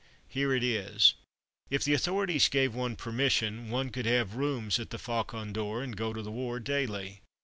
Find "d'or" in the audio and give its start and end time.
5.53-5.83